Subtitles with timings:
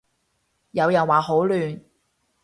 [0.71, 1.79] 有人話好亂